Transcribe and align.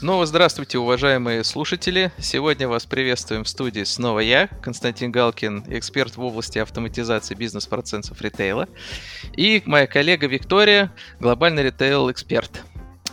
Снова 0.00 0.24
здравствуйте, 0.24 0.78
уважаемые 0.78 1.44
слушатели. 1.44 2.10
Сегодня 2.18 2.66
вас 2.66 2.86
приветствуем 2.86 3.44
в 3.44 3.48
студии 3.50 3.84
снова 3.84 4.20
я, 4.20 4.46
Константин 4.62 5.12
Галкин, 5.12 5.64
эксперт 5.68 6.16
в 6.16 6.22
области 6.22 6.58
автоматизации 6.58 7.34
бизнес-процессов 7.34 8.18
ритейла, 8.22 8.66
и 9.36 9.62
моя 9.66 9.86
коллега 9.86 10.26
Виктория, 10.26 10.90
глобальный 11.18 11.64
ритейл-эксперт. 11.64 12.62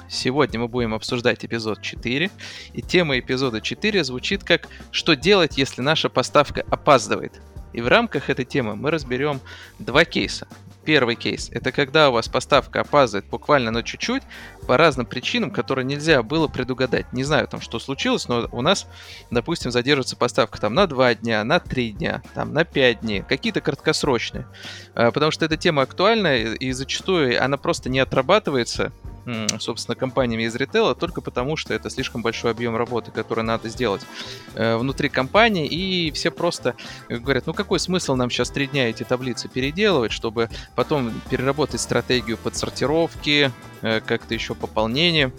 Сегодня 0.08 0.62
мы 0.62 0.70
будем 0.70 0.94
обсуждать 0.94 1.44
эпизод 1.44 1.82
4, 1.82 2.32
и 2.72 2.82
тема 2.82 3.20
эпизода 3.20 3.60
4 3.60 4.06
звучит 4.06 4.46
как 4.46 4.70
«Что 4.92 5.18
делать, 5.18 5.58
если 5.58 5.82
наша 5.82 6.08
поставка 6.08 6.64
опаздывает?». 6.70 7.42
И 7.74 7.82
в 7.82 7.90
рамках 7.90 8.30
этой 8.30 8.46
темы 8.46 8.78
мы 8.78 8.92
разберем 8.92 9.42
два 9.78 10.06
кейса. 10.06 10.48
Первый 10.88 11.16
кейс– 11.16 11.50
это 11.52 11.74
когда 11.74 12.10
у 12.10 12.14
вас 12.14 12.30
поставка 12.30 12.80
опаздывает 12.80 13.26
буквально 13.30 13.72
на 13.72 13.84
чуть-чуть 13.84 14.24
по 14.68 14.78
разным 14.78 15.06
причинам, 15.06 15.52
которые 15.52 15.84
нельзя 15.84 16.24
было 16.24 16.48
предугадать. 16.48 17.12
Не 17.12 17.26
знаю 17.26 17.46
там, 17.50 17.60
что 17.60 17.78
случилось, 17.78 18.30
но 18.30 18.48
у 18.54 18.62
нас, 18.62 18.88
допустим, 19.30 19.70
задерживается 19.70 20.16
поставка 20.16 20.62
там 20.62 20.74
на 20.74 20.88
2 20.88 21.16
дня, 21.16 21.44
на 21.44 21.60
3 21.60 21.92
дня, 21.92 22.24
там 22.34 22.54
на 22.54 22.64
5 22.64 23.02
дней, 23.02 23.22
какие-то 23.28 23.60
краткосрочные. 23.60 24.48
А, 24.96 25.12
потому 25.12 25.34
что 25.34 25.44
эта 25.44 25.58
тема 25.58 25.82
актуальна 25.82 26.38
и 26.38 26.72
зачастую 26.72 27.44
она 27.44 27.58
просто 27.58 27.90
не 27.90 28.00
отрабатывается 28.00 28.94
собственно, 29.60 29.96
компаниями 29.96 30.44
из 30.44 30.56
ритейла 30.56 30.96
только 30.96 31.22
потому, 31.22 31.58
что 31.58 31.74
это 31.74 31.90
слишком 31.90 32.22
большой 32.22 32.52
объем 32.52 32.76
работы, 32.76 33.12
который 33.12 33.44
надо 33.44 33.70
сделать 33.70 34.02
э, 34.56 34.78
внутри 34.78 35.10
компании, 35.10 35.68
и 35.68 36.12
все 36.12 36.32
просто 36.32 36.76
говорят, 37.10 37.48
ну 37.48 37.54
какой 37.54 37.80
смысл 37.80 38.16
нам 38.16 38.30
сейчас 38.30 38.50
три 38.50 38.68
дня 38.68 38.90
эти 38.90 39.04
таблицы 39.04 39.48
переделывать, 39.48 40.12
чтобы 40.12 40.50
потом 40.76 41.12
переработать 41.30 41.82
стратегию 41.82 42.38
подсортировки, 42.38 43.52
э, 43.82 44.02
как-то 44.02 44.34
еще 44.34 44.56
пополнение. 44.56 45.32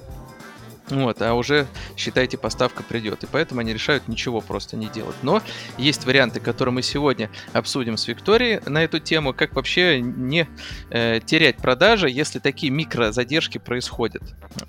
Вот, 0.91 1.21
а 1.21 1.35
уже, 1.35 1.67
считайте, 1.97 2.39
поставка 2.39 2.83
придет. 2.83 3.25
И 3.25 3.27
поэтому 3.31 3.61
они 3.61 3.73
решают 3.73 4.09
ничего 4.09 4.41
просто 4.41 4.77
не 4.77 4.87
делать. 4.87 5.17
Но 5.23 5.43
есть 5.77 6.07
варианты, 6.07 6.41
которые 6.41 6.73
мы 6.73 6.83
сегодня 6.83 7.31
обсудим 7.53 7.97
с 7.97 8.09
Викторией 8.09 8.61
на 8.67 8.83
эту 8.85 8.99
тему, 8.99 9.35
как 9.35 9.55
вообще 9.55 10.01
не 10.01 10.49
э, 10.91 11.21
терять 11.25 11.57
продажи, 11.57 12.09
если 12.09 12.39
такие 12.39 12.71
микрозадержки 12.73 13.59
происходят. 13.59 14.23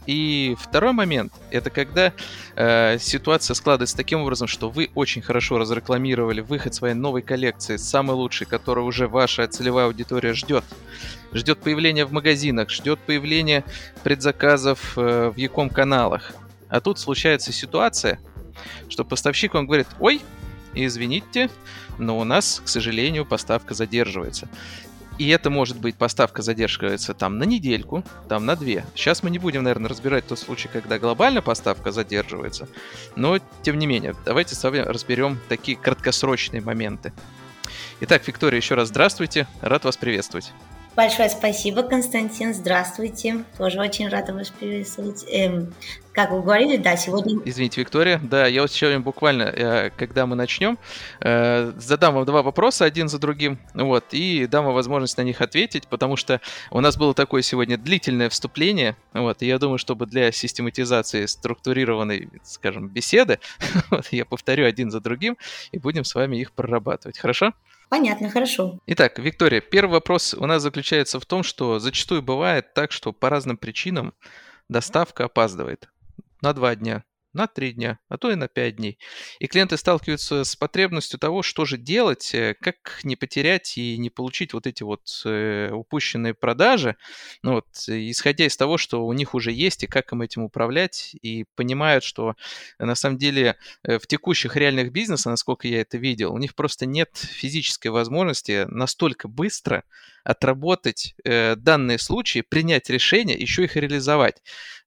И 0.05 0.55
второй 0.59 0.91
момент, 0.91 1.31
это 1.51 1.69
когда 1.69 2.13
э, 2.55 2.97
ситуация 2.99 3.53
складывается 3.53 3.95
таким 3.95 4.21
образом, 4.21 4.47
что 4.47 4.69
вы 4.69 4.89
очень 4.95 5.21
хорошо 5.21 5.57
разрекламировали 5.57 6.41
выход 6.41 6.73
своей 6.75 6.95
новой 6.95 7.21
коллекции, 7.21 7.77
самой 7.77 8.15
лучшей, 8.15 8.45
которую 8.45 8.85
уже 8.85 9.07
ваша 9.07 9.47
целевая 9.47 9.85
аудитория 9.85 10.33
ждет 10.33 10.65
ждет 11.33 11.59
появления 11.59 12.05
в 12.05 12.11
магазинах, 12.11 12.69
ждет 12.69 12.99
появления 12.99 13.63
предзаказов 14.03 14.97
э, 14.97 15.31
в 15.33 15.37
Яком 15.37 15.69
каналах. 15.69 16.33
А 16.69 16.81
тут 16.81 16.99
случается 16.99 17.51
ситуация, 17.51 18.19
что 18.89 19.03
поставщик 19.03 19.53
вам 19.53 19.65
говорит, 19.65 19.87
ой, 19.99 20.21
извините, 20.73 21.49
но 21.97 22.17
у 22.17 22.23
нас, 22.23 22.61
к 22.63 22.67
сожалению, 22.67 23.25
поставка 23.25 23.73
задерживается. 23.73 24.47
И 25.17 25.27
это 25.27 25.49
может 25.49 25.77
быть 25.77 25.97
поставка 25.97 26.41
задерживается 26.41 27.13
там 27.13 27.37
на 27.37 27.43
недельку, 27.43 28.05
там 28.29 28.45
на 28.45 28.55
две. 28.55 28.85
Сейчас 28.95 29.21
мы 29.21 29.29
не 29.29 29.37
будем, 29.37 29.63
наверное, 29.63 29.89
разбирать 29.89 30.25
тот 30.25 30.39
случай, 30.39 30.69
когда 30.71 30.97
глобально 30.97 31.41
поставка 31.41 31.91
задерживается. 31.91 32.69
Но, 33.17 33.37
тем 33.61 33.77
не 33.77 33.85
менее, 33.85 34.15
давайте 34.23 34.55
с 34.55 34.63
вами 34.63 34.77
разберем 34.77 35.37
такие 35.49 35.77
краткосрочные 35.77 36.61
моменты. 36.61 37.11
Итак, 37.99 38.25
Виктория, 38.25 38.61
еще 38.61 38.75
раз 38.75 38.87
здравствуйте. 38.87 39.45
Рад 39.61 39.83
вас 39.83 39.97
приветствовать. 39.97 40.53
Большое 40.99 41.29
спасибо, 41.29 41.83
Константин. 41.83 42.53
Здравствуйте. 42.53 43.45
Тоже 43.57 43.79
очень 43.79 44.09
рада 44.09 44.33
вас 44.33 44.49
приветствовать. 44.49 45.23
Эм, 45.29 45.73
как 46.11 46.31
вы 46.31 46.41
говорили, 46.41 46.75
да, 46.75 46.97
сегодня... 46.97 47.39
Извините, 47.45 47.79
Виктория. 47.79 48.19
Да, 48.21 48.47
я 48.47 48.63
вот 48.63 48.69
сегодня 48.69 48.99
буквально, 48.99 49.43
э, 49.43 49.91
когда 49.91 50.25
мы 50.25 50.35
начнем, 50.35 50.77
э, 51.21 51.71
задам 51.77 52.15
вам 52.15 52.25
два 52.25 52.43
вопроса 52.43 52.83
один 52.83 53.07
за 53.07 53.17
другим, 53.17 53.59
вот, 53.73 54.07
и 54.11 54.45
дам 54.47 54.65
вам 54.65 54.73
возможность 54.73 55.17
на 55.17 55.21
них 55.21 55.39
ответить, 55.39 55.87
потому 55.87 56.17
что 56.17 56.41
у 56.69 56.81
нас 56.81 56.97
было 56.97 57.13
такое 57.13 57.43
сегодня 57.43 57.77
длительное 57.77 58.29
вступление, 58.29 58.97
вот, 59.13 59.41
и 59.41 59.47
я 59.47 59.57
думаю, 59.57 59.77
чтобы 59.77 60.05
для 60.05 60.33
систематизации 60.33 61.27
структурированной, 61.27 62.27
скажем, 62.43 62.89
беседы, 62.89 63.39
вот, 63.89 64.07
я 64.11 64.25
повторю 64.25 64.65
один 64.65 64.91
за 64.91 64.99
другим, 64.99 65.37
и 65.71 65.79
будем 65.79 66.03
с 66.03 66.13
вами 66.13 66.35
их 66.35 66.51
прорабатывать. 66.51 67.17
Хорошо? 67.19 67.53
Понятно, 67.89 68.29
хорошо. 68.29 68.79
Итак, 68.85 69.17
Виктория, 69.17 69.61
первый 69.61 69.93
вопрос 69.93 70.35
у 70.35 70.45
нас 70.45 70.61
заключается 70.61 71.19
в 71.19 71.25
том, 71.25 71.41
что 71.41 71.79
зачастую 71.79 72.21
бывает 72.21 72.73
так, 72.75 72.91
что 72.91 73.11
по 73.13 73.29
разным 73.29 73.57
причинам 73.57 74.13
доставка 74.69 75.25
опаздывает 75.25 75.89
на 76.41 76.53
два 76.53 76.75
дня, 76.75 77.03
на 77.33 77.47
3 77.47 77.73
дня, 77.73 77.99
а 78.09 78.17
то 78.17 78.31
и 78.31 78.35
на 78.35 78.47
5 78.47 78.75
дней. 78.75 78.97
И 79.39 79.47
клиенты 79.47 79.77
сталкиваются 79.77 80.43
с 80.43 80.55
потребностью 80.55 81.19
того, 81.19 81.43
что 81.43 81.65
же 81.65 81.77
делать, 81.77 82.33
э, 82.33 82.55
как 82.59 83.01
не 83.03 83.15
потерять 83.15 83.77
и 83.77 83.97
не 83.97 84.09
получить 84.09 84.53
вот 84.53 84.67
эти 84.67 84.83
вот 84.83 85.01
э, 85.25 85.71
упущенные 85.71 86.33
продажи, 86.33 86.95
ну 87.43 87.53
вот, 87.53 87.67
исходя 87.87 88.45
из 88.45 88.57
того, 88.57 88.77
что 88.77 89.05
у 89.05 89.13
них 89.13 89.33
уже 89.33 89.51
есть 89.51 89.83
и 89.83 89.87
как 89.87 90.11
им 90.11 90.21
этим 90.21 90.43
управлять, 90.43 91.15
и 91.21 91.45
понимают, 91.55 92.03
что 92.03 92.35
на 92.79 92.95
самом 92.95 93.17
деле 93.17 93.55
э, 93.83 93.99
в 93.99 94.07
текущих 94.07 94.55
реальных 94.55 94.91
бизнесах, 94.91 95.31
насколько 95.31 95.67
я 95.67 95.81
это 95.81 95.97
видел, 95.97 96.33
у 96.33 96.37
них 96.37 96.55
просто 96.55 96.85
нет 96.85 97.09
физической 97.15 97.89
возможности 97.89 98.65
настолько 98.69 99.27
быстро 99.27 99.83
отработать 100.23 101.15
э, 101.23 101.55
данные 101.55 101.97
случаи, 101.97 102.41
принять 102.41 102.89
решение, 102.89 103.37
еще 103.37 103.63
их 103.63 103.75
реализовать. 103.75 104.41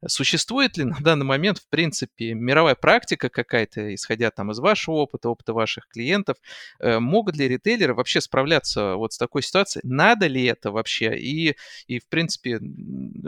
Существует 0.07 0.77
ли 0.77 0.85
на 0.85 0.97
данный 1.01 1.25
момент, 1.25 1.59
в 1.59 1.69
принципе, 1.69 2.35
мировая 2.35 2.75
практика 2.75 3.29
какая-то, 3.29 3.95
исходя 3.95 4.31
там 4.31 4.51
из 4.51 4.59
вашего 4.59 4.97
опыта, 4.97 5.29
опыта 5.29 5.53
ваших 5.53 5.89
клиентов, 5.89 6.37
э, 6.81 6.99
могут 6.99 7.37
ли 7.37 7.49
ритейлеры 7.49 7.95
вообще 7.95 8.21
справляться 8.21 8.97
вот 8.97 9.13
с 9.13 9.19
такой 9.19 9.43
ситуацией? 9.43 9.83
Надо 9.85 10.27
ли 10.27 10.45
это 10.45 10.73
вообще? 10.73 11.17
И, 11.17 11.57
и 11.87 12.01
в 12.01 12.09
принципе, 12.09 12.61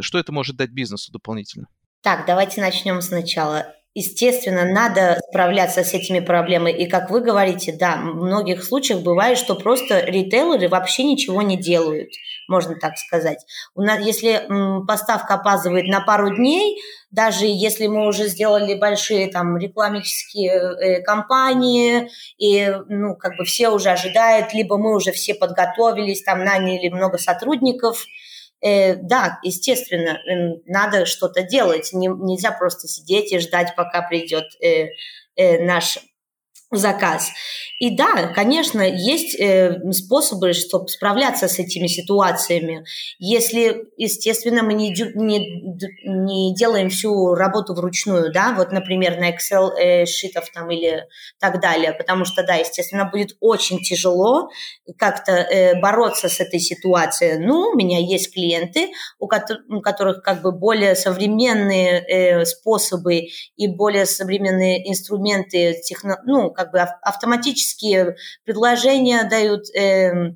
что 0.00 0.18
это 0.18 0.32
может 0.32 0.56
дать 0.56 0.70
бизнесу 0.70 1.12
дополнительно? 1.12 1.68
Так, 2.02 2.26
давайте 2.26 2.60
начнем 2.60 3.00
сначала. 3.00 3.74
Естественно, 3.94 4.64
надо 4.64 5.20
справляться 5.30 5.84
с 5.84 5.94
этими 5.94 6.18
проблемами. 6.18 6.72
И 6.72 6.88
как 6.88 7.10
вы 7.10 7.20
говорите, 7.20 7.72
да, 7.78 7.96
в 7.96 8.24
многих 8.24 8.64
случаях 8.64 9.02
бывает, 9.02 9.38
что 9.38 9.54
просто 9.54 10.04
ритейлеры 10.04 10.68
вообще 10.68 11.04
ничего 11.04 11.42
не 11.42 11.56
делают, 11.56 12.10
можно 12.48 12.76
так 12.76 12.96
сказать. 12.98 13.44
У 13.74 13.82
нас, 13.82 14.04
если 14.04 14.46
поставка 14.86 15.34
опаздывает 15.34 15.86
на 15.86 16.00
пару 16.00 16.34
дней, 16.34 16.80
даже 17.10 17.46
если 17.46 17.86
мы 17.86 18.06
уже 18.06 18.26
сделали 18.26 18.74
большие 18.74 19.28
там 19.28 19.56
рекламические 19.56 20.50
э, 20.50 21.02
кампании, 21.02 22.10
и 22.38 22.72
ну, 22.88 23.16
как 23.16 23.36
бы 23.36 23.44
все 23.44 23.68
уже 23.68 23.90
ожидают, 23.90 24.52
либо 24.52 24.78
мы 24.78 24.94
уже 24.94 25.12
все 25.12 25.34
подготовились, 25.34 26.22
там 26.22 26.44
наняли 26.44 26.88
много 26.88 27.18
сотрудников– 27.18 28.04
э, 28.64 28.96
да, 28.96 29.38
естественно, 29.42 30.18
э, 30.18 30.60
надо 30.66 31.06
что-то 31.06 31.42
делать. 31.42 31.92
Не, 31.92 32.08
нельзя 32.08 32.50
просто 32.50 32.88
сидеть 32.88 33.32
и 33.32 33.38
ждать, 33.38 33.74
пока 33.76 34.02
придет 34.02 34.46
э, 34.60 34.88
э, 35.36 35.64
наш 35.64 35.98
заказ. 36.70 37.30
И 37.80 37.96
да, 37.96 38.32
конечно, 38.34 38.80
есть 38.80 39.38
э, 39.38 39.78
способы, 39.92 40.52
чтобы 40.52 40.88
справляться 40.88 41.48
с 41.48 41.58
этими 41.58 41.86
ситуациями. 41.86 42.84
Если, 43.18 43.86
естественно, 43.96 44.62
мы 44.62 44.74
не, 44.74 44.90
не, 44.90 45.74
не 46.04 46.54
делаем 46.54 46.88
всю 46.88 47.34
работу 47.34 47.74
вручную, 47.74 48.32
да, 48.32 48.54
вот, 48.56 48.72
например, 48.72 49.18
на 49.18 49.30
Excel 49.30 49.72
э, 49.76 50.06
шитов 50.06 50.50
там 50.52 50.70
или 50.70 51.04
так 51.40 51.60
далее, 51.60 51.92
потому 51.92 52.24
что, 52.24 52.42
да, 52.44 52.54
естественно, 52.54 53.04
будет 53.04 53.36
очень 53.40 53.80
тяжело 53.80 54.48
как-то 54.98 55.32
э, 55.32 55.80
бороться 55.80 56.28
с 56.28 56.40
этой 56.40 56.60
ситуацией. 56.60 57.38
Ну, 57.38 57.70
у 57.72 57.76
меня 57.76 57.98
есть 57.98 58.32
клиенты, 58.32 58.90
у, 59.18 59.26
ко- 59.26 59.44
у 59.68 59.80
которых 59.80 60.22
как 60.22 60.42
бы 60.42 60.52
более 60.52 60.94
современные 60.94 62.00
э, 62.00 62.44
способы 62.44 63.26
и 63.56 63.68
более 63.68 64.06
современные 64.06 64.88
инструменты, 64.88 65.80
техно, 65.82 66.18
ну, 66.24 66.50
как 66.50 66.63
бы 66.70 66.80
автоматические 66.80 68.16
предложения 68.44 69.24
дают 69.28 69.64
э, 69.74 70.34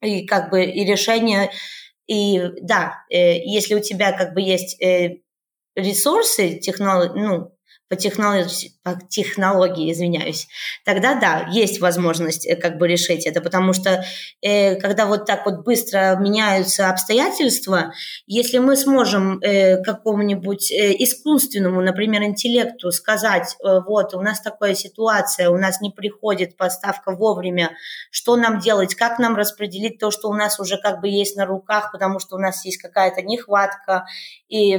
и 0.00 0.26
как 0.26 0.50
бы 0.50 0.64
и 0.64 0.84
решения. 0.84 1.50
И 2.06 2.40
да, 2.62 3.04
э, 3.10 3.38
если 3.44 3.74
у 3.74 3.80
тебя 3.80 4.12
как 4.12 4.34
бы 4.34 4.40
есть 4.40 4.80
э, 4.82 5.20
ресурсы, 5.74 6.58
технолог, 6.58 7.14
ну, 7.14 7.57
по 7.88 7.96
технологии, 7.96 8.72
по 8.82 8.98
технологии, 9.08 9.90
извиняюсь, 9.92 10.46
тогда 10.84 11.14
да, 11.14 11.48
есть 11.50 11.80
возможность 11.80 12.46
э, 12.46 12.54
как 12.56 12.78
бы 12.78 12.86
решить 12.86 13.26
это, 13.26 13.40
потому 13.40 13.72
что 13.72 14.04
э, 14.42 14.76
когда 14.76 15.06
вот 15.06 15.24
так 15.24 15.46
вот 15.46 15.64
быстро 15.64 16.16
меняются 16.16 16.90
обстоятельства, 16.90 17.92
если 18.26 18.58
мы 18.58 18.76
сможем 18.76 19.40
э, 19.40 19.82
какому-нибудь 19.82 20.70
э, 20.70 20.94
искусственному, 20.98 21.80
например, 21.80 22.22
интеллекту 22.22 22.90
сказать, 22.92 23.56
э, 23.64 23.80
вот 23.86 24.14
у 24.14 24.20
нас 24.20 24.40
такая 24.40 24.74
ситуация, 24.74 25.48
у 25.48 25.56
нас 25.56 25.80
не 25.80 25.90
приходит 25.90 26.56
поставка 26.56 27.12
вовремя, 27.12 27.70
что 28.10 28.36
нам 28.36 28.58
делать, 28.58 28.94
как 28.94 29.18
нам 29.18 29.34
распределить 29.34 29.98
то, 29.98 30.10
что 30.10 30.28
у 30.28 30.34
нас 30.34 30.60
уже 30.60 30.76
как 30.76 31.00
бы 31.00 31.08
есть 31.08 31.36
на 31.36 31.46
руках, 31.46 31.90
потому 31.92 32.18
что 32.18 32.36
у 32.36 32.38
нас 32.38 32.64
есть 32.66 32.78
какая-то 32.82 33.22
нехватка 33.22 34.04
и 34.48 34.78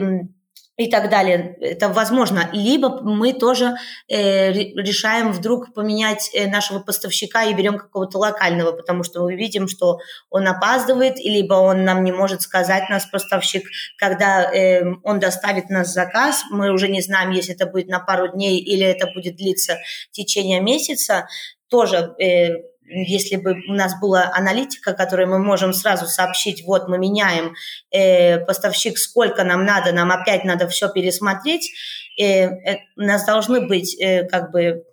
и 0.79 0.89
так 0.89 1.09
далее. 1.09 1.57
Это 1.59 1.89
возможно. 1.89 2.49
Либо 2.53 3.01
мы 3.01 3.33
тоже 3.33 3.75
э, 4.07 4.53
решаем 4.53 5.33
вдруг 5.33 5.73
поменять 5.73 6.31
э, 6.33 6.47
нашего 6.47 6.79
поставщика 6.79 7.43
и 7.43 7.53
берем 7.53 7.77
какого-то 7.77 8.17
локального, 8.17 8.71
потому 8.71 9.03
что 9.03 9.23
мы 9.23 9.35
видим, 9.35 9.67
что 9.67 9.99
он 10.29 10.47
опаздывает, 10.47 11.19
либо 11.19 11.55
он 11.55 11.83
нам 11.83 12.05
не 12.05 12.13
может 12.13 12.41
сказать, 12.41 12.89
нас 12.89 13.05
поставщик, 13.05 13.63
когда 13.97 14.43
э, 14.43 14.85
он 15.03 15.19
доставит 15.19 15.69
нас 15.69 15.91
заказ. 15.91 16.45
Мы 16.49 16.71
уже 16.71 16.87
не 16.87 17.01
знаем, 17.01 17.31
если 17.31 17.55
это 17.55 17.65
будет 17.65 17.89
на 17.89 17.99
пару 17.99 18.29
дней 18.29 18.57
или 18.59 18.85
это 18.85 19.07
будет 19.13 19.35
длиться 19.35 19.75
в 20.09 20.15
течение 20.15 20.61
месяца. 20.61 21.27
Тоже 21.67 22.15
э, 22.23 22.51
если 22.89 23.35
бы 23.35 23.55
у 23.67 23.73
нас 23.73 23.99
была 23.99 24.31
аналитика, 24.33 24.93
которой 24.93 25.27
мы 25.27 25.39
можем 25.39 25.73
сразу 25.73 26.07
сообщить, 26.07 26.63
вот 26.65 26.87
мы 26.87 26.97
меняем 26.97 27.53
э, 27.91 28.39
поставщик, 28.39 28.97
сколько 28.97 29.43
нам 29.43 29.65
надо, 29.65 29.91
нам 29.91 30.11
опять 30.11 30.43
надо 30.43 30.67
все 30.67 30.89
пересмотреть, 30.89 31.71
э, 32.19 32.47
э, 32.47 32.77
у 32.97 33.01
нас 33.01 33.25
должны 33.25 33.67
быть 33.67 33.99
э, 33.99 34.25
как 34.25 34.51
бы 34.51 34.83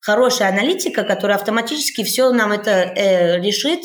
хорошая 0.00 0.48
аналитика, 0.48 1.04
которая 1.04 1.38
автоматически 1.38 2.04
все 2.04 2.30
нам 2.32 2.52
это 2.52 2.70
э, 2.70 3.40
решит 3.40 3.80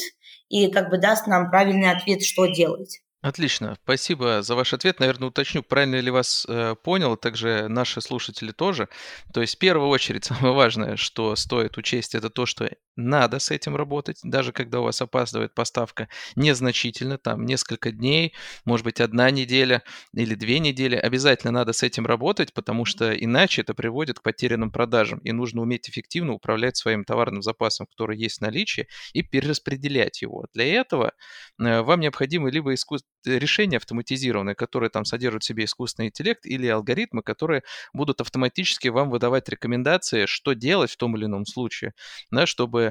и 0.49 0.71
как 0.71 0.89
бы 0.89 0.97
даст 0.97 1.27
нам 1.27 1.49
правильный 1.49 1.91
ответ, 1.91 2.23
что 2.23 2.47
делать. 2.47 3.03
Отлично, 3.23 3.77
спасибо 3.81 4.41
за 4.41 4.53
ваш 4.53 4.73
ответ. 4.73 4.99
Наверное, 4.99 5.29
уточню, 5.29 5.63
правильно 5.63 5.95
ли 5.95 6.11
вас 6.11 6.45
э, 6.49 6.75
понял, 6.83 7.15
также 7.15 7.69
наши 7.69 8.01
слушатели 8.01 8.51
тоже. 8.51 8.89
То 9.33 9.39
есть, 9.39 9.56
в 9.56 9.59
первую 9.59 9.88
очередь, 9.88 10.25
самое 10.25 10.53
важное, 10.53 10.97
что 10.97 11.38
стоит 11.38 11.77
учесть, 11.77 12.15
это 12.15 12.29
то, 12.29 12.45
что 12.45 12.69
надо 12.95 13.40
с 13.40 13.51
этим 13.51 13.75
работать, 13.75 14.19
даже 14.24 14.51
когда 14.51 14.80
у 14.80 14.84
вас 14.84 15.01
опаздывает 15.01 15.54
поставка 15.54 16.10
незначительно, 16.36 17.18
там 17.18 17.45
несколько 17.45 17.92
дней, 17.92 18.34
может 18.66 18.84
быть, 18.84 19.01
одна 19.01 19.31
неделя 19.31 19.84
или 20.13 20.36
две 20.36 20.60
недели, 20.60 20.95
обязательно 20.95 21.51
надо 21.51 21.74
с 21.74 21.84
этим 21.84 22.06
работать, 22.06 22.54
потому 22.54 22.86
что 22.86 23.13
иначе 23.13 23.62
это 23.62 23.74
приводит 23.74 24.19
к 24.19 24.24
потерянным 24.24 24.72
продажам, 24.72 25.19
и 25.19 25.31
нужно 25.31 25.62
уметь 25.62 25.90
эффективно 25.90 26.34
управлять 26.34 26.78
своим 26.78 27.04
товарным 27.04 27.42
запасом, 27.42 27.88
который 27.88 28.18
есть 28.18 28.38
в 28.38 28.42
наличии, 28.42 28.88
и 29.13 29.24
перераспределять 29.24 30.22
его. 30.22 30.45
Для 30.54 30.66
этого 30.66 31.13
э, 31.60 31.81
вам 31.81 32.00
необходимо 32.00 32.50
либо 32.50 32.74
искус... 32.74 33.04
решение 33.25 33.78
автоматизированное, 33.78 34.56
которое 34.56 34.90
там 34.90 35.06
содержит 35.06 35.44
в 35.44 35.45
себе 35.45 35.66
искусственный 35.66 36.10
интеллект, 36.10 36.45
или 36.45 36.68
алгоритмы, 36.68 37.24
которые 37.24 37.63
будут 37.94 38.22
автоматически 38.22 38.90
вам 38.90 39.10
выдавать 39.10 39.50
рекомендации, 39.50 40.25
что 40.25 40.54
делать 40.54 40.92
в 40.92 40.98
том 40.98 41.16
или 41.18 41.25
ином 41.25 41.45
случае, 41.45 41.94
да, 42.31 42.45
чтобы 42.45 42.82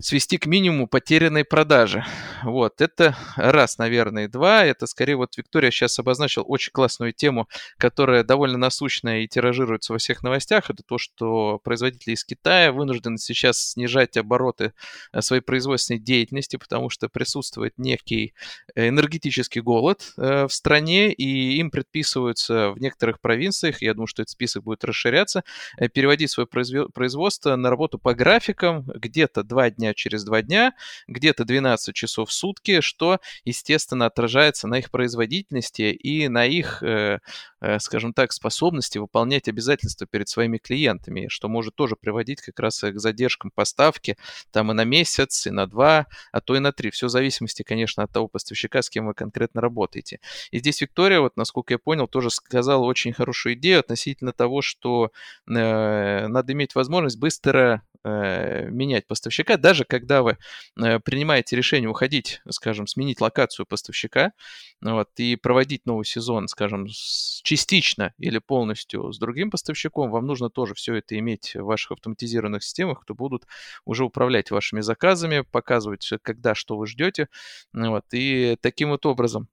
свести 0.00 0.38
к 0.38 0.46
минимуму 0.46 0.86
потерянной 0.86 1.44
продажи. 1.44 2.04
Вот, 2.42 2.80
это 2.80 3.16
раз, 3.36 3.78
наверное. 3.78 4.28
Два, 4.28 4.64
это 4.64 4.86
скорее 4.86 5.16
вот 5.16 5.36
Виктория 5.36 5.70
сейчас 5.70 5.98
обозначил 5.98 6.44
очень 6.46 6.72
классную 6.72 7.12
тему, 7.12 7.48
которая 7.78 8.24
довольно 8.24 8.58
насущная 8.58 9.20
и 9.20 9.28
тиражируется 9.28 9.92
во 9.92 9.98
всех 9.98 10.22
новостях. 10.22 10.70
Это 10.70 10.82
то, 10.82 10.98
что 10.98 11.60
производители 11.64 12.14
из 12.14 12.24
Китая 12.24 12.72
вынуждены 12.72 13.18
сейчас 13.18 13.70
снижать 13.70 14.16
обороты 14.16 14.72
э, 15.12 15.20
своей 15.20 15.42
производственной 15.42 16.00
деятельности, 16.00 16.56
потому 16.56 16.90
что 16.90 17.08
присутствует 17.08 17.74
некий 17.78 18.34
энергетический 18.74 19.60
голод 19.60 20.12
э, 20.16 20.46
в 20.46 20.52
стране, 20.52 21.12
и 21.12 21.56
им 21.58 21.70
предписываются 21.70 22.70
в 22.70 22.78
некоторых 22.78 23.20
провинциях, 23.20 23.82
я 23.82 23.94
думаю, 23.94 24.06
что 24.06 24.22
этот 24.22 24.30
список 24.30 24.64
будет 24.64 24.84
расширяться, 24.84 25.44
э, 25.78 25.88
переводить 25.88 26.30
свое 26.30 26.46
производство 26.46 27.56
на 27.56 27.70
работу 27.70 27.98
по 27.98 28.14
графикам, 28.14 28.82
где 28.94 29.13
где-то 29.14 29.44
2 29.44 29.70
дня 29.70 29.94
через 29.94 30.24
2 30.24 30.42
дня, 30.42 30.74
где-то 31.06 31.44
12 31.44 31.94
часов 31.94 32.30
в 32.30 32.32
сутки, 32.32 32.80
что, 32.80 33.20
естественно, 33.44 34.06
отражается 34.06 34.66
на 34.66 34.78
их 34.78 34.90
производительности 34.90 35.82
и 35.82 36.26
на 36.26 36.44
их, 36.46 36.82
э, 36.82 37.20
э, 37.60 37.78
скажем 37.78 38.12
так, 38.12 38.32
способности 38.32 38.98
выполнять 38.98 39.48
обязательства 39.48 40.06
перед 40.08 40.28
своими 40.28 40.58
клиентами, 40.58 41.28
что 41.28 41.48
может 41.48 41.76
тоже 41.76 41.94
приводить 41.94 42.40
как 42.40 42.58
раз 42.58 42.80
к 42.80 42.98
задержкам 42.98 43.52
поставки 43.54 44.16
там 44.50 44.72
и 44.72 44.74
на 44.74 44.84
месяц, 44.84 45.46
и 45.46 45.50
на 45.50 45.66
два, 45.68 46.06
а 46.32 46.40
то 46.40 46.56
и 46.56 46.58
на 46.58 46.72
три. 46.72 46.90
Все 46.90 47.06
в 47.06 47.10
зависимости, 47.10 47.62
конечно, 47.62 48.02
от 48.02 48.10
того 48.10 48.26
поставщика, 48.26 48.82
с 48.82 48.90
кем 48.90 49.06
вы 49.06 49.14
конкретно 49.14 49.60
работаете. 49.60 50.18
И 50.50 50.58
здесь 50.58 50.80
Виктория, 50.80 51.20
вот 51.20 51.36
насколько 51.36 51.74
я 51.74 51.78
понял, 51.78 52.08
тоже 52.08 52.30
сказала 52.30 52.82
очень 52.82 53.12
хорошую 53.12 53.54
идею 53.54 53.78
относительно 53.78 54.32
того, 54.32 54.60
что 54.60 55.12
э, 55.48 56.26
надо 56.26 56.52
иметь 56.52 56.74
возможность 56.74 57.18
быстро 57.18 57.82
э, 58.04 58.68
менять 58.70 59.06
поставщика, 59.06 59.56
даже 59.56 59.84
когда 59.84 60.22
вы 60.22 60.38
э, 60.80 61.00
принимаете 61.00 61.56
решение 61.56 61.88
уходить, 61.88 62.40
скажем, 62.50 62.86
сменить 62.86 63.20
локацию 63.20 63.66
поставщика, 63.66 64.32
вот, 64.80 65.08
и 65.16 65.36
проводить 65.36 65.86
новый 65.86 66.04
сезон, 66.04 66.48
скажем, 66.48 66.88
с, 66.88 67.40
частично 67.42 68.12
или 68.18 68.38
полностью 68.38 69.12
с 69.12 69.18
другим 69.18 69.50
поставщиком, 69.50 70.10
вам 70.10 70.26
нужно 70.26 70.50
тоже 70.50 70.74
все 70.74 70.94
это 70.94 71.18
иметь 71.18 71.54
в 71.54 71.64
ваших 71.64 71.92
автоматизированных 71.92 72.62
системах, 72.62 73.00
кто 73.02 73.14
будут 73.14 73.46
уже 73.84 74.04
управлять 74.04 74.50
вашими 74.50 74.80
заказами, 74.80 75.40
показывать, 75.40 76.08
когда 76.22 76.54
что 76.54 76.76
вы 76.76 76.86
ждете, 76.86 77.28
вот, 77.72 78.04
и 78.12 78.56
таким 78.60 78.90
вот 78.90 79.06
образом. 79.06 79.48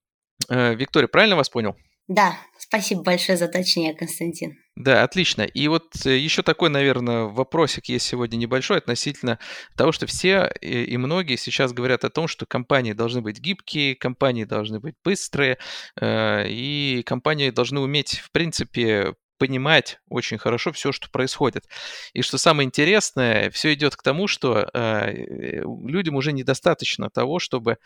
Э, 0.50 0.76
Виктория, 0.76 1.08
правильно 1.08 1.36
вас 1.36 1.50
понял? 1.50 1.76
Да, 2.14 2.38
спасибо 2.58 3.04
большое 3.04 3.38
за 3.38 3.46
уточнение, 3.46 3.94
Константин. 3.94 4.58
Да, 4.76 5.04
отлично. 5.04 5.44
И 5.44 5.70
вот 5.70 6.06
э, 6.06 6.18
еще 6.18 6.44
такой, 6.44 6.70
наверное, 6.70 7.24
вопросик 7.24 7.86
есть 7.86 8.06
сегодня 8.06 8.36
небольшой 8.36 8.80
относительно 8.80 9.40
того, 9.78 9.94
что 9.94 10.08
все 10.08 10.52
и 10.60 10.98
многие 10.98 11.38
сейчас 11.38 11.72
говорят 11.72 12.04
о 12.04 12.10
том, 12.10 12.28
что 12.28 12.46
компании 12.46 12.92
должны 12.92 13.22
быть 13.22 13.40
гибкие, 13.40 13.96
компании 13.96 14.44
должны 14.44 14.82
быть 14.82 14.96
быстрые, 15.06 15.58
э, 16.02 16.50
и 16.50 17.02
компании 17.06 17.50
должны 17.50 17.80
уметь, 17.80 18.20
в 18.20 18.30
принципе, 18.34 19.14
понимать 19.42 20.00
очень 20.08 20.38
хорошо 20.38 20.72
все, 20.72 20.92
что 20.92 21.10
происходит. 21.10 21.68
И 22.14 22.22
что 22.22 22.38
самое 22.38 22.68
интересное, 22.68 23.50
все 23.50 23.74
идет 23.74 23.96
к 23.96 24.04
тому, 24.04 24.28
что 24.28 24.70
э, 24.72 25.64
людям 25.66 26.16
уже 26.16 26.32
недостаточно 26.32 27.10
того, 27.10 27.40
чтобы 27.40 27.78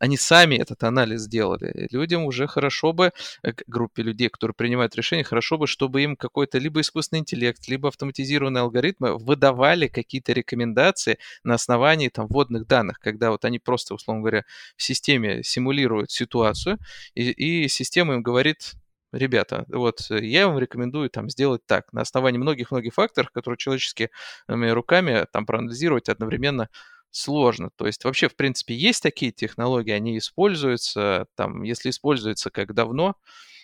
они 0.00 0.16
сами 0.16 0.56
этот 0.56 0.82
анализ 0.82 1.20
сделали. 1.20 1.86
Людям 1.92 2.24
уже 2.24 2.48
хорошо 2.48 2.92
бы, 2.92 3.12
э, 3.44 3.52
группе 3.68 4.02
людей, 4.02 4.28
которые 4.28 4.56
принимают 4.56 4.96
решения, 4.96 5.22
хорошо 5.22 5.56
бы, 5.56 5.68
чтобы 5.68 6.02
им 6.02 6.16
какой-то 6.16 6.58
либо 6.58 6.80
искусственный 6.80 7.20
интеллект, 7.20 7.68
либо 7.68 7.88
автоматизированные 7.90 8.62
алгоритмы 8.62 9.16
выдавали 9.16 9.86
какие-то 9.86 10.32
рекомендации 10.32 11.18
на 11.44 11.54
основании 11.54 12.08
там 12.08 12.26
вводных 12.26 12.66
данных, 12.66 12.98
когда 12.98 13.30
вот 13.30 13.44
они 13.44 13.60
просто, 13.60 13.94
условно 13.94 14.22
говоря, 14.22 14.42
в 14.76 14.82
системе 14.82 15.44
симулируют 15.44 16.10
ситуацию, 16.10 16.78
и, 17.14 17.30
и 17.30 17.68
система 17.68 18.14
им 18.14 18.22
говорит, 18.24 18.74
ребята, 19.16 19.64
вот 19.68 20.10
э, 20.10 20.24
я 20.24 20.48
вам 20.48 20.58
рекомендую 20.58 21.10
там 21.10 21.30
сделать 21.30 21.62
так, 21.66 21.92
на 21.92 22.02
основании 22.02 22.38
многих-многих 22.38 22.94
факторов, 22.94 23.30
которые 23.30 23.58
человеческими 23.58 24.10
руками 24.48 25.26
там 25.32 25.46
проанализировать 25.46 26.08
одновременно 26.08 26.68
сложно. 27.10 27.70
То 27.76 27.86
есть 27.86 28.04
вообще, 28.04 28.28
в 28.28 28.36
принципе, 28.36 28.74
есть 28.74 29.02
такие 29.02 29.32
технологии, 29.32 29.92
они 29.92 30.18
используются, 30.18 31.26
там, 31.36 31.62
если 31.62 31.90
используются, 31.90 32.50
как 32.50 32.74
давно, 32.74 33.14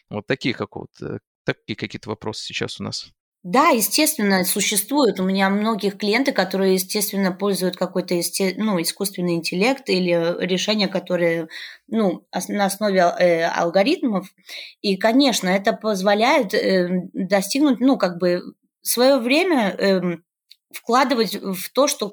вот 0.08 0.26
такие 0.26 0.54
как 0.54 0.76
вот, 0.76 0.90
э, 1.02 1.18
такие 1.44 1.76
какие-то 1.76 2.10
вопросы 2.10 2.44
сейчас 2.44 2.80
у 2.80 2.84
нас. 2.84 3.12
Да, 3.42 3.68
естественно, 3.70 4.44
существуют. 4.44 5.18
У 5.18 5.24
меня 5.24 5.48
многих 5.48 5.96
клиенты, 5.96 6.30
которые, 6.32 6.74
естественно, 6.74 7.32
пользуют 7.32 7.74
какой-то 7.76 8.14
ну, 8.58 8.80
искусственный 8.82 9.34
интеллект 9.36 9.88
или 9.88 10.36
решения, 10.44 10.88
которые 10.88 11.48
ну, 11.88 12.26
на 12.48 12.66
основе 12.66 12.98
э, 13.00 13.44
алгоритмов. 13.44 14.28
И, 14.82 14.96
конечно, 14.98 15.48
это 15.48 15.72
позволяет 15.72 16.52
э, 16.52 17.08
достигнуть, 17.14 17.80
ну, 17.80 17.96
как 17.96 18.18
бы, 18.18 18.42
свое 18.82 19.16
время 19.18 19.74
э, 19.78 20.00
вкладывать 20.70 21.34
в 21.36 21.70
то, 21.72 21.86
что 21.86 22.12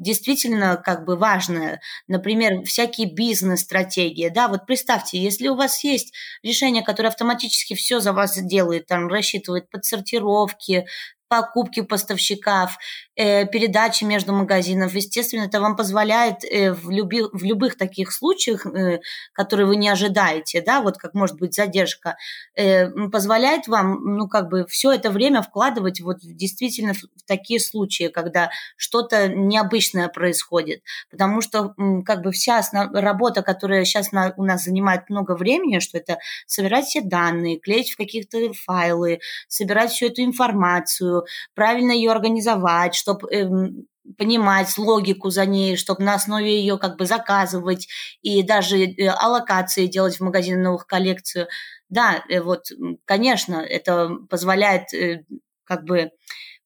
действительно 0.00 0.76
как 0.76 1.04
бы 1.04 1.16
важное. 1.16 1.80
Например, 2.08 2.64
всякие 2.64 3.12
бизнес-стратегии. 3.12 4.28
Да, 4.30 4.48
вот 4.48 4.66
представьте, 4.66 5.18
если 5.22 5.48
у 5.48 5.54
вас 5.56 5.84
есть 5.84 6.12
решение, 6.42 6.82
которое 6.82 7.10
автоматически 7.10 7.74
все 7.74 8.00
за 8.00 8.12
вас 8.12 8.36
делает, 8.42 8.86
там 8.88 9.08
рассчитывает 9.08 9.70
подсортировки, 9.70 10.86
покупки 11.30 11.82
поставщиков, 11.82 12.76
э, 13.14 13.46
передачи 13.46 14.02
между 14.02 14.32
магазинов. 14.32 14.94
Естественно, 14.94 15.44
это 15.44 15.60
вам 15.60 15.76
позволяет 15.76 16.42
э, 16.44 16.72
в, 16.72 16.90
люби, 16.90 17.22
в 17.32 17.44
любых 17.44 17.78
таких 17.78 18.12
случаях, 18.12 18.66
э, 18.66 19.00
которые 19.32 19.66
вы 19.66 19.76
не 19.76 19.88
ожидаете, 19.88 20.60
да, 20.60 20.80
вот 20.80 20.98
как 20.98 21.14
может 21.14 21.38
быть 21.38 21.54
задержка, 21.54 22.16
э, 22.56 22.88
позволяет 23.12 23.68
вам, 23.68 24.16
ну, 24.16 24.26
как 24.26 24.48
бы 24.48 24.66
все 24.66 24.90
это 24.90 25.10
время 25.10 25.40
вкладывать 25.42 26.00
вот 26.00 26.16
действительно 26.20 26.94
в, 26.94 26.98
такие 27.28 27.60
случаи, 27.60 28.08
когда 28.08 28.50
что-то 28.76 29.28
необычное 29.28 30.08
происходит. 30.08 30.82
Потому 31.12 31.42
что 31.42 31.74
как 32.04 32.22
бы 32.22 32.32
вся 32.32 32.58
основ... 32.58 32.90
работа, 32.92 33.42
которая 33.42 33.84
сейчас 33.84 34.10
на, 34.10 34.34
у 34.36 34.42
нас 34.42 34.64
занимает 34.64 35.08
много 35.08 35.36
времени, 35.36 35.78
что 35.78 35.96
это 35.96 36.18
собирать 36.46 36.86
все 36.86 37.02
данные, 37.02 37.60
клеить 37.60 37.92
в 37.92 37.96
каких-то 37.96 38.52
файлы, 38.52 39.20
собирать 39.46 39.92
всю 39.92 40.06
эту 40.06 40.22
информацию, 40.22 41.19
правильно 41.54 41.92
ее 41.92 42.10
организовать, 42.10 42.94
чтобы 42.94 43.28
эм, 43.32 43.86
понимать 44.16 44.76
логику 44.78 45.30
за 45.30 45.46
ней, 45.46 45.76
чтобы 45.76 46.02
на 46.02 46.14
основе 46.14 46.58
ее 46.58 46.78
как 46.78 46.96
бы 46.96 47.06
заказывать 47.06 47.88
и 48.22 48.42
даже 48.42 48.78
э, 48.78 49.08
аллокации 49.08 49.86
делать 49.86 50.16
в 50.16 50.20
магазин 50.20 50.62
новых 50.62 50.86
коллекцию. 50.86 51.48
Да, 51.88 52.24
э, 52.28 52.40
вот, 52.40 52.66
конечно, 53.04 53.56
это 53.56 54.10
позволяет 54.28 54.92
э, 54.94 55.24
как 55.64 55.84
бы 55.84 56.10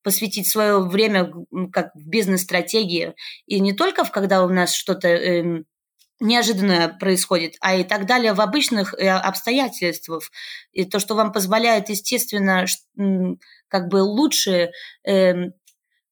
посвятить 0.03 0.49
свое 0.49 0.81
время 0.81 1.33
как 1.73 1.95
в 1.95 2.07
бизнес-стратегии. 2.07 3.15
И 3.47 3.59
не 3.61 3.73
только, 3.73 4.05
когда 4.05 4.45
у 4.45 4.49
нас 4.49 4.75
что-то 4.75 5.09
э, 5.09 5.65
неожиданное 6.21 6.89
происходит, 6.89 7.57
а 7.61 7.75
и 7.75 7.85
так 7.85 8.07
далее 8.07 8.33
в 8.33 8.41
обычных 8.41 8.95
э, 8.95 9.09
обстоятельствах. 9.09 10.31
И 10.73 10.85
то, 10.85 10.99
что 10.99 11.15
вам 11.15 11.33
позволяет, 11.33 11.89
естественно, 11.89 12.67
как 13.69 13.89
бы 13.89 13.97
лучше 13.97 14.71
э, 15.07 15.35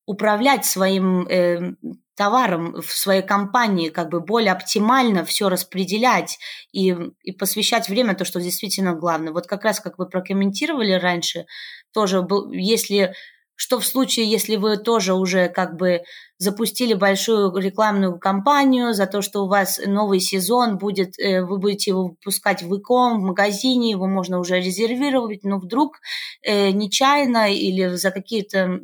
управлять 0.06 0.64
своим 0.64 1.26
э, 1.28 1.74
товаром 2.16 2.80
в 2.80 2.90
своей 2.92 3.22
компании, 3.22 3.88
как 3.88 4.10
бы 4.10 4.20
более 4.20 4.52
оптимально 4.52 5.24
все 5.24 5.48
распределять 5.48 6.38
и, 6.72 6.94
и 7.22 7.32
посвящать 7.32 7.88
время 7.88 8.14
то, 8.14 8.24
что 8.24 8.40
действительно 8.40 8.94
главное. 8.94 9.32
Вот 9.32 9.46
как 9.46 9.64
раз, 9.64 9.80
как 9.80 9.98
вы 9.98 10.08
прокомментировали 10.08 10.92
раньше, 10.92 11.46
тоже 11.92 12.22
был, 12.22 12.52
если 12.52 13.14
что 13.56 13.78
в 13.78 13.86
случае, 13.86 14.30
если 14.30 14.56
вы 14.56 14.76
тоже 14.76 15.14
уже 15.14 15.48
как 15.48 15.76
бы 15.76 16.02
запустили 16.38 16.94
большую 16.94 17.54
рекламную 17.56 18.18
кампанию 18.18 18.94
за 18.94 19.06
то, 19.06 19.22
что 19.22 19.44
у 19.44 19.48
вас 19.48 19.80
новый 19.86 20.20
сезон 20.20 20.78
будет, 20.78 21.18
э, 21.18 21.42
вы 21.42 21.58
будете 21.58 21.90
его 21.92 22.08
выпускать 22.08 22.62
в 22.62 22.74
иком, 22.74 23.20
в 23.20 23.24
магазине, 23.24 23.90
его 23.90 24.06
можно 24.06 24.38
уже 24.38 24.60
резервировать, 24.60 25.44
но 25.44 25.58
вдруг 25.58 26.00
э, 26.42 26.70
нечаянно 26.70 27.52
или 27.52 27.94
за 27.94 28.10
какие-то 28.10 28.80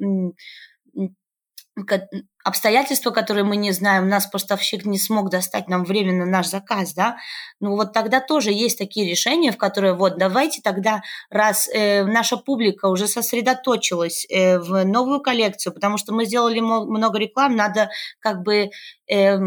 обстоятельства, 2.49 3.11
которые 3.11 3.45
мы 3.45 3.57
не 3.57 3.73
знаем, 3.73 4.09
нас 4.09 4.27
поставщик 4.27 4.85
не 4.85 4.99
смог 4.99 5.31
достать 5.31 5.69
нам 5.69 5.85
временно 5.85 6.25
наш 6.27 6.47
заказ, 6.47 6.95
да, 6.95 7.19
ну 7.61 7.77
вот 7.77 7.93
тогда 7.93 8.21
тоже 8.21 8.51
есть 8.51 8.79
такие 8.79 9.09
решения, 9.09 9.53
в 9.53 9.59
которые 9.59 9.95
вот 9.95 10.19
давайте 10.19 10.61
тогда, 10.63 11.03
раз 11.31 11.69
э, 11.69 12.05
наша 12.05 12.37
публика 12.37 12.87
уже 12.87 13.07
сосредоточилась 13.07 14.27
э, 14.29 14.59
в 14.59 14.85
новую 14.85 15.21
коллекцию, 15.21 15.73
потому 15.73 15.99
что 15.99 16.13
мы 16.13 16.25
сделали 16.25 16.61
много 16.61 17.19
реклам, 17.19 17.55
надо 17.55 17.91
как 18.21 18.43
бы 18.43 18.71
э, 19.11 19.39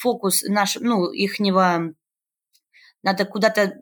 фокус 0.00 0.42
наш, 0.42 0.76
ну, 0.80 1.10
ихнего 1.10 1.94
надо 3.02 3.24
куда-то 3.24 3.74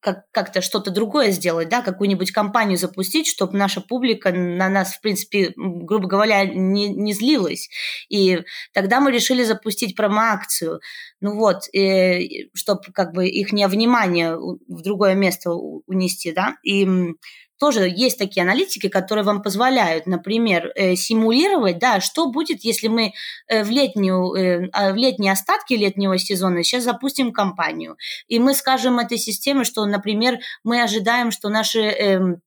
как- 0.00 0.24
как-то 0.30 0.60
что-то 0.60 0.90
другое 0.90 1.30
сделать, 1.30 1.68
да, 1.68 1.82
какую-нибудь 1.82 2.32
компанию 2.32 2.78
запустить, 2.78 3.26
чтобы 3.26 3.56
наша 3.56 3.80
публика 3.80 4.32
на 4.32 4.68
нас, 4.68 4.94
в 4.94 5.00
принципе, 5.00 5.52
грубо 5.56 6.08
говоря, 6.08 6.44
не, 6.44 6.88
не 6.88 7.12
злилась. 7.12 7.68
И 8.08 8.42
тогда 8.72 9.00
мы 9.00 9.12
решили 9.12 9.44
запустить 9.44 9.96
промо-акцию, 9.96 10.80
ну 11.20 11.36
вот, 11.36 11.64
чтобы 12.54 12.80
как 12.92 13.12
бы 13.12 13.28
их 13.28 13.50
внимание 13.50 14.36
в 14.36 14.82
другое 14.82 15.14
место 15.14 15.52
унести, 15.52 16.32
да, 16.32 16.56
и 16.62 16.86
тоже 17.64 17.88
есть 17.88 18.18
такие 18.18 18.42
аналитики, 18.42 18.90
которые 18.90 19.24
вам 19.24 19.40
позволяют, 19.42 20.04
например, 20.06 20.70
э, 20.74 20.96
симулировать, 20.96 21.78
да, 21.78 22.00
что 22.00 22.30
будет, 22.30 22.62
если 22.62 22.88
мы 22.88 23.14
э, 23.48 23.64
в, 23.64 23.70
летнюю, 23.70 24.34
э, 24.34 24.68
а, 24.74 24.92
в 24.92 24.96
летние 24.96 25.32
остатки 25.32 25.72
летнего 25.72 26.18
сезона 26.18 26.62
сейчас 26.62 26.84
запустим 26.84 27.32
кампанию, 27.32 27.96
и 28.28 28.38
мы 28.38 28.52
скажем 28.52 28.98
этой 28.98 29.16
системе, 29.16 29.64
что, 29.64 29.86
например, 29.86 30.40
мы 30.62 30.82
ожидаем, 30.82 31.30
что 31.30 31.48
наши 31.48 31.80
эм, 31.80 32.42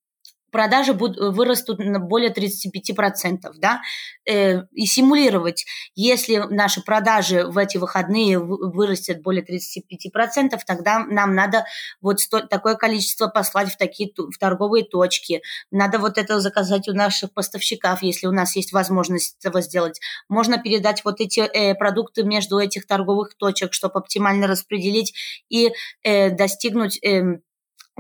продажи 0.58 0.94
будут, 0.96 1.36
вырастут 1.36 1.78
на 1.78 2.00
более 2.00 2.34
35%, 2.34 3.54
да, 3.58 3.82
э, 4.28 4.64
и 4.72 4.88
симулировать, 4.88 5.68
если 5.94 6.38
наши 6.50 6.82
продажи 6.82 7.46
в 7.46 7.60
эти 7.60 7.78
выходные 7.78 8.40
вырастет 8.40 9.22
более 9.22 9.44
35%, 9.44 10.58
тогда 10.66 11.06
нам 11.06 11.36
надо 11.36 11.66
вот 12.02 12.22
сто, 12.22 12.40
такое 12.40 12.74
количество 12.74 13.28
послать 13.28 13.72
в 13.72 13.78
такие 13.78 14.10
в 14.18 14.36
торговые 14.40 14.84
точки, 14.84 15.44
надо 15.70 16.00
вот 16.00 16.18
это 16.18 16.40
заказать 16.40 16.90
у 16.90 16.94
наших 16.94 17.32
поставщиков, 17.36 18.02
если 18.02 18.26
у 18.26 18.32
нас 18.32 18.56
есть 18.56 18.74
возможность 18.74 19.38
этого 19.40 19.62
сделать. 19.62 20.00
Можно 20.28 20.58
передать 20.58 21.06
вот 21.06 21.22
эти 21.22 21.42
э, 21.42 21.76
продукты 21.76 22.24
между 22.24 22.58
этих 22.58 22.88
торговых 22.88 23.36
точек, 23.38 23.74
чтобы 23.74 24.00
оптимально 24.00 24.48
распределить 24.48 25.14
и 25.50 25.72
э, 26.02 26.32
достигнуть 26.32 26.98
э, 27.04 27.42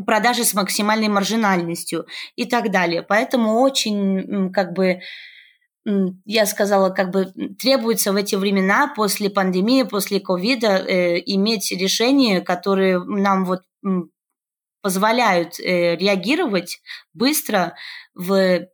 продажи 0.05 0.43
с 0.43 0.53
максимальной 0.53 1.07
маржинальностью 1.07 2.05
и 2.35 2.45
так 2.45 2.71
далее. 2.71 3.01
Поэтому 3.01 3.61
очень 3.61 4.51
как 4.51 4.73
бы 4.73 5.01
я 6.25 6.45
сказала, 6.45 6.89
как 6.89 7.11
бы 7.11 7.31
требуется 7.57 8.11
в 8.11 8.17
эти 8.17 8.35
времена 8.35 8.91
после 8.93 9.29
пандемии, 9.29 9.83
после 9.83 10.19
ковида 10.19 10.67
э, 10.67 11.21
иметь 11.25 11.71
решения, 11.71 12.41
которые 12.41 12.99
нам 12.99 13.45
вот 13.45 13.61
позволяют 14.81 15.59
э, 15.59 15.95
реагировать 15.95 16.81
быстро 17.13 17.75
в 18.13 18.67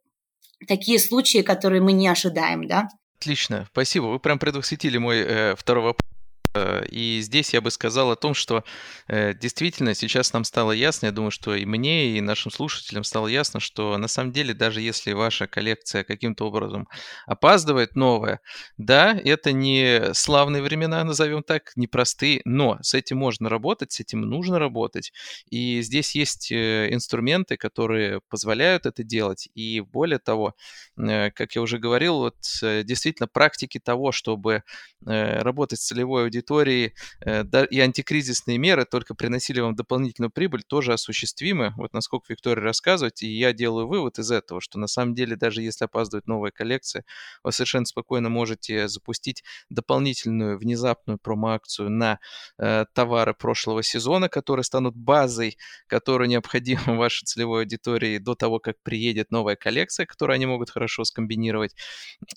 такие 0.67 0.99
случаи, 0.99 1.41
которые 1.43 1.81
мы 1.81 1.91
не 1.91 2.07
ожидаем, 2.07 2.67
да. 2.67 2.89
Отлично, 3.19 3.67
спасибо. 3.71 4.05
Вы 4.05 4.19
прям 4.19 4.39
предвосхитили 4.39 4.97
мой 4.97 5.19
э, 5.19 5.55
второй 5.55 5.83
вопрос. 5.83 6.12
Э, 6.53 6.85
и 6.89 7.19
здесь 7.21 7.53
я 7.53 7.61
бы 7.61 7.71
сказал 7.71 8.11
о 8.11 8.15
том, 8.15 8.33
что 8.33 8.63
э, 9.07 9.33
действительно 9.33 9.95
сейчас 9.95 10.33
нам 10.33 10.43
стало 10.43 10.71
ясно, 10.71 11.07
я 11.07 11.11
думаю, 11.11 11.31
что 11.31 11.55
и 11.55 11.65
мне, 11.65 12.17
и 12.17 12.21
нашим 12.21 12.51
слушателям 12.51 13.03
стало 13.03 13.27
ясно, 13.27 13.59
что 13.59 13.97
на 13.97 14.07
самом 14.07 14.31
деле 14.31 14.53
даже 14.53 14.81
если 14.81 15.13
ваша 15.13 15.47
коллекция 15.47 16.03
каким-то 16.03 16.45
образом 16.47 16.87
опаздывает 17.25 17.95
новая, 17.95 18.39
да, 18.77 19.19
это 19.23 19.51
не 19.51 20.13
славные 20.13 20.61
времена, 20.61 21.03
назовем 21.03 21.43
так, 21.43 21.71
непростые, 21.75 22.41
но 22.45 22.77
с 22.81 22.93
этим 22.93 23.17
можно 23.17 23.49
работать, 23.49 23.91
с 23.91 23.99
этим 23.99 24.21
нужно 24.21 24.59
работать. 24.59 25.11
И 25.49 25.81
здесь 25.81 26.15
есть 26.15 26.51
э, 26.51 26.93
инструменты, 26.93 27.57
которые 27.57 28.21
позволяют 28.29 28.85
это 28.85 29.03
делать. 29.03 29.49
И 29.55 29.81
более 29.81 30.19
того, 30.19 30.55
как 30.95 31.55
я 31.55 31.61
уже 31.61 31.77
говорил, 31.79 32.17
вот 32.19 32.35
действительно 32.61 33.27
практики 33.27 33.79
того, 33.79 34.11
чтобы 34.11 34.63
работать 35.05 35.79
с 35.79 35.87
целевой 35.87 36.23
аудиторией, 36.23 36.42
аудитории 36.43 36.93
э, 37.25 37.43
и 37.69 37.79
антикризисные 37.79 38.57
меры 38.57 38.85
только 38.85 39.15
приносили 39.15 39.59
вам 39.59 39.75
дополнительную 39.75 40.31
прибыль, 40.31 40.63
тоже 40.63 40.93
осуществимы. 40.93 41.73
Вот 41.77 41.93
насколько 41.93 42.25
Виктория 42.29 42.63
рассказывает, 42.63 43.21
и 43.21 43.27
я 43.27 43.53
делаю 43.53 43.87
вывод 43.87 44.19
из 44.19 44.31
этого, 44.31 44.61
что 44.61 44.79
на 44.79 44.87
самом 44.87 45.15
деле 45.15 45.35
даже 45.35 45.61
если 45.61 45.85
опаздывает 45.85 46.27
новая 46.27 46.51
коллекция, 46.51 47.03
вы 47.43 47.51
совершенно 47.51 47.85
спокойно 47.85 48.29
можете 48.29 48.87
запустить 48.87 49.43
дополнительную 49.69 50.57
внезапную 50.57 51.17
промо-акцию 51.17 51.89
на 51.89 52.19
э, 52.57 52.85
товары 52.93 53.33
прошлого 53.33 53.83
сезона, 53.83 54.29
которые 54.29 54.63
станут 54.63 54.95
базой, 54.95 55.57
которая 55.87 56.27
необходима 56.27 56.81
вашей 56.97 57.25
целевой 57.25 57.61
аудитории 57.61 58.17
до 58.17 58.35
того, 58.35 58.59
как 58.59 58.75
приедет 58.83 59.31
новая 59.31 59.55
коллекция, 59.55 60.05
которую 60.05 60.35
они 60.35 60.45
могут 60.45 60.69
хорошо 60.69 61.03
скомбинировать. 61.03 61.75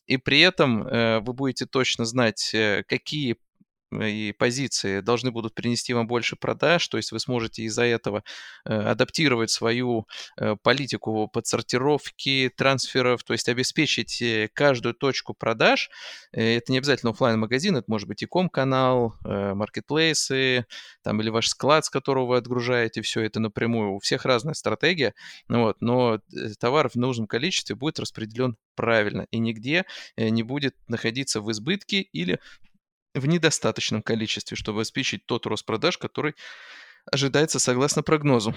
И 0.06 0.16
при 0.16 0.40
этом 0.40 0.86
э, 0.86 1.20
вы 1.20 1.32
будете 1.32 1.66
точно 1.66 2.04
знать, 2.04 2.54
э, 2.54 2.84
какие 2.88 3.36
и 3.92 4.32
позиции 4.32 5.00
должны 5.00 5.30
будут 5.30 5.54
принести 5.54 5.94
вам 5.94 6.06
больше 6.06 6.36
продаж, 6.36 6.86
то 6.88 6.96
есть 6.96 7.12
вы 7.12 7.20
сможете 7.20 7.62
из-за 7.62 7.84
этого 7.84 8.24
э, 8.64 8.74
адаптировать 8.74 9.50
свою 9.50 10.06
э, 10.36 10.56
политику 10.62 11.28
подсортировки, 11.28 12.50
трансферов, 12.56 13.22
то 13.22 13.32
есть 13.32 13.48
обеспечить 13.48 14.20
э, 14.20 14.48
каждую 14.52 14.94
точку 14.94 15.34
продаж. 15.34 15.90
Это 16.32 16.72
не 16.72 16.78
обязательно 16.78 17.12
офлайн 17.12 17.38
магазин 17.38 17.76
это 17.76 17.84
может 17.88 18.08
быть 18.08 18.22
и 18.22 18.26
ком-канал, 18.26 19.14
маркетплейсы, 19.22 20.66
там 21.02 21.20
или 21.20 21.30
ваш 21.30 21.48
склад, 21.48 21.84
с 21.84 21.90
которого 21.90 22.26
вы 22.26 22.36
отгружаете 22.38 23.02
все 23.02 23.22
это 23.22 23.40
напрямую. 23.40 23.94
У 23.94 23.98
всех 24.00 24.24
разная 24.24 24.54
стратегия, 24.54 25.14
вот, 25.48 25.76
но 25.80 26.20
товар 26.58 26.88
в 26.88 26.96
нужном 26.96 27.26
количестве 27.26 27.76
будет 27.76 27.98
распределен 27.98 28.56
правильно 28.74 29.26
и 29.30 29.38
нигде 29.38 29.84
не 30.16 30.42
будет 30.42 30.74
находиться 30.88 31.40
в 31.40 31.50
избытке 31.50 32.00
или 32.00 32.38
в 33.16 33.26
недостаточном 33.26 34.02
количестве, 34.02 34.56
чтобы 34.56 34.80
обеспечить 34.80 35.26
тот 35.26 35.46
рост 35.46 35.64
продаж, 35.64 35.98
который 35.98 36.34
ожидается 37.10 37.58
согласно 37.58 38.02
прогнозу. 38.02 38.54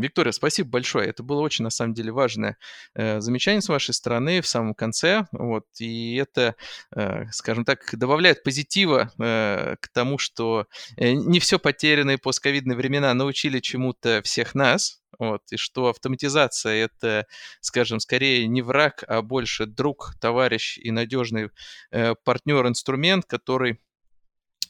Виктория, 0.00 0.32
спасибо 0.32 0.70
большое. 0.70 1.08
Это 1.08 1.22
было 1.22 1.40
очень, 1.40 1.64
на 1.64 1.70
самом 1.70 1.94
деле, 1.94 2.12
важное 2.12 2.56
э, 2.94 3.20
замечание 3.20 3.62
с 3.62 3.68
вашей 3.68 3.94
стороны 3.94 4.40
в 4.40 4.46
самом 4.46 4.74
конце. 4.74 5.26
Вот, 5.32 5.64
и 5.78 6.16
это, 6.16 6.56
э, 6.94 7.24
скажем 7.30 7.64
так, 7.64 7.80
добавляет 7.92 8.42
позитива 8.42 9.12
э, 9.18 9.76
к 9.80 9.88
тому, 9.88 10.18
что 10.18 10.66
э, 10.96 11.12
не 11.12 11.40
все 11.40 11.58
потерянные 11.58 12.18
постковидные 12.18 12.76
времена 12.76 13.12
научили 13.14 13.60
чему-то 13.60 14.22
всех 14.22 14.54
нас. 14.54 15.00
Вот, 15.18 15.40
и 15.50 15.56
что 15.56 15.88
автоматизация 15.88 16.74
это, 16.74 17.26
скажем, 17.60 18.00
скорее 18.00 18.46
не 18.46 18.60
враг, 18.60 19.02
а 19.08 19.22
больше 19.22 19.64
друг, 19.64 20.14
товарищ 20.20 20.76
и 20.78 20.90
надежный 20.90 21.50
э, 21.90 22.14
партнер, 22.24 22.66
инструмент, 22.66 23.24
который 23.24 23.80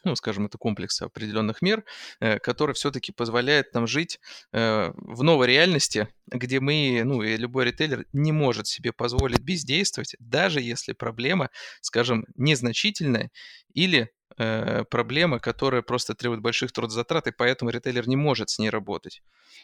ну, 0.07 0.17
скажем, 0.17 0.47
это 0.47 0.57
комплекс 0.57 1.03
определенных 1.03 1.61
мер, 1.63 1.85
э, 2.21 2.39
который 2.39 2.75
все-таки 2.75 3.13
позволяет 3.13 3.75
нам 3.75 3.87
жить 3.87 4.21
э, 4.53 4.93
в 4.97 5.23
новой 5.23 5.49
реальности, 5.49 6.09
где 6.29 6.61
мы, 6.61 7.03
ну, 7.05 7.23
и 7.23 7.37
любой 7.37 7.67
ритейлер 7.67 8.07
не 8.13 8.33
может 8.33 8.67
себе 8.67 8.93
позволить 8.93 9.41
бездействовать, 9.41 10.15
даже 10.19 10.61
если 10.61 10.93
проблема, 10.93 11.51
скажем, 11.81 12.25
незначительная 12.37 13.31
или 13.77 14.11
э, 14.39 14.85
проблема, 14.91 15.39
которая 15.39 15.83
просто 15.83 16.15
требует 16.15 16.41
больших 16.41 16.73
трудозатрат, 16.73 17.29
и 17.29 17.31
поэтому 17.31 17.71
ритейлер 17.71 18.09
не 18.09 18.17
может 18.17 18.51
с 18.51 18.59
ней 18.59 18.71
работать. 18.71 19.23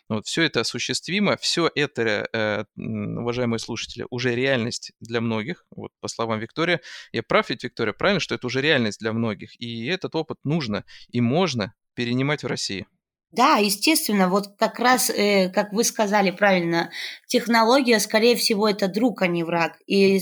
Вот, 0.09 0.26
все 0.26 0.42
это 0.42 0.61
осуществимо, 0.61 1.37
все 1.37 1.71
это, 1.75 2.28
э, 2.33 2.64
уважаемые 2.76 3.59
слушатели, 3.59 4.07
уже 4.11 4.35
реальность 4.35 4.92
для 5.00 5.21
многих. 5.21 5.64
Вот 5.75 5.90
по 6.00 6.09
словам 6.09 6.38
Виктория, 6.38 6.81
я 7.12 7.23
прав 7.23 7.50
ведь, 7.50 7.64
Виктория, 7.64 7.92
правильно, 7.92 8.21
что 8.21 8.35
это 8.35 8.47
уже 8.47 8.61
реальность 8.61 9.00
для 9.00 9.12
многих, 9.12 9.61
и 9.61 9.87
этот 9.87 10.14
опыт 10.14 10.38
нужно 10.45 10.85
и 11.09 11.21
можно 11.21 11.75
перенимать 11.95 12.45
в 12.45 12.47
России. 12.47 12.87
Да, 13.31 13.57
естественно, 13.57 14.28
вот 14.28 14.57
как 14.59 14.78
раз, 14.78 15.09
э, 15.09 15.49
как 15.49 15.73
вы 15.73 15.85
сказали 15.85 16.31
правильно, 16.31 16.90
технология, 17.26 17.99
скорее 17.99 18.37
всего, 18.37 18.69
это 18.69 18.88
друг, 18.88 19.23
а 19.23 19.26
не 19.26 19.42
враг. 19.42 19.78
И 19.87 20.21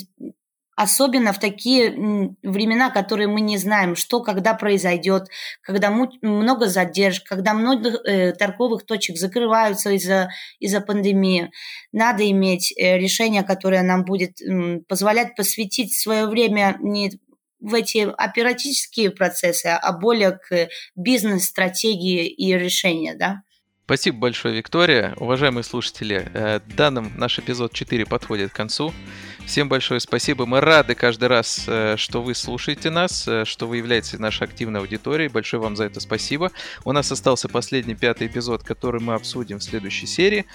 особенно 0.80 1.34
в 1.34 1.38
такие 1.38 1.90
времена, 2.42 2.90
которые 2.90 3.28
мы 3.28 3.42
не 3.42 3.58
знаем, 3.58 3.96
что 3.96 4.22
когда 4.22 4.54
произойдет, 4.54 5.28
когда 5.60 5.90
много 5.90 6.68
задержек, 6.68 7.24
когда 7.24 7.52
много 7.52 7.90
э, 7.90 8.32
торговых 8.32 8.86
точек 8.86 9.18
закрываются 9.18 9.90
из-за 9.90 10.30
из 10.58 10.74
пандемии. 10.82 11.50
Надо 11.92 12.28
иметь 12.30 12.72
э, 12.76 12.96
решение, 12.96 13.42
которое 13.42 13.82
нам 13.82 14.04
будет 14.04 14.38
позволять 14.88 15.36
посвятить 15.36 15.98
свое 15.98 16.26
время 16.26 16.76
не 16.80 17.12
в 17.60 17.74
эти 17.74 18.08
оператические 18.16 19.10
процессы, 19.10 19.66
а 19.66 19.92
более 19.92 20.32
к 20.32 20.68
бизнес-стратегии 20.96 22.26
и 22.26 22.54
решения, 22.54 23.14
да. 23.14 23.42
Спасибо 23.84 24.18
большое, 24.18 24.56
Виктория. 24.56 25.14
Уважаемые 25.16 25.64
слушатели, 25.64 26.30
э, 26.32 26.60
данным 26.76 27.12
наш 27.18 27.38
эпизод 27.38 27.72
4 27.72 28.06
подходит 28.06 28.52
к 28.52 28.56
концу. 28.56 28.94
Всем 29.50 29.68
большое 29.68 29.98
спасибо. 29.98 30.46
Мы 30.46 30.60
рады 30.60 30.94
каждый 30.94 31.26
раз, 31.26 31.64
э, 31.66 31.96
что 31.96 32.22
вы 32.22 32.36
слушаете 32.36 32.88
нас, 32.88 33.26
э, 33.26 33.44
что 33.44 33.66
вы 33.66 33.78
являетесь 33.78 34.16
нашей 34.16 34.44
активной 34.44 34.78
аудиторией. 34.78 35.28
Большое 35.28 35.60
вам 35.60 35.74
за 35.74 35.86
это 35.86 35.98
спасибо. 35.98 36.52
У 36.84 36.92
нас 36.92 37.10
остался 37.10 37.48
последний 37.48 37.96
пятый 37.96 38.28
эпизод, 38.28 38.62
который 38.62 39.00
мы 39.00 39.14
обсудим 39.14 39.58
в 39.58 39.64
следующей 39.64 40.06
серии. 40.06 40.46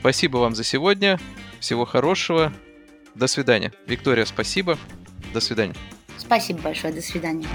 Спасибо 0.00 0.38
вам 0.38 0.54
за 0.54 0.64
сегодня. 0.64 1.20
Всего 1.60 1.84
хорошего. 1.84 2.54
До 3.14 3.26
свидания. 3.26 3.70
Виктория, 3.86 4.24
спасибо. 4.24 4.78
До 5.34 5.40
свидания. 5.40 5.74
Спасибо 6.16 6.62
большое. 6.62 6.94
До 6.94 7.02
свидания. 7.02 7.46